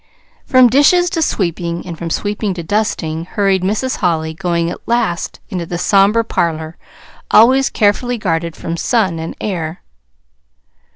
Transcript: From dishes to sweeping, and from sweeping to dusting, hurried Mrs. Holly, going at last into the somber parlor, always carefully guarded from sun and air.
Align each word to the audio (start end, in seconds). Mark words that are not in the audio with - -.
From 0.47 0.67
dishes 0.67 1.11
to 1.11 1.21
sweeping, 1.21 1.85
and 1.85 1.95
from 1.95 2.09
sweeping 2.09 2.55
to 2.55 2.63
dusting, 2.63 3.25
hurried 3.25 3.61
Mrs. 3.61 3.97
Holly, 3.97 4.33
going 4.33 4.67
at 4.71 4.87
last 4.87 5.39
into 5.49 5.63
the 5.67 5.77
somber 5.77 6.23
parlor, 6.23 6.75
always 7.29 7.69
carefully 7.69 8.17
guarded 8.17 8.55
from 8.55 8.77
sun 8.77 9.19
and 9.19 9.35
air. 9.39 9.83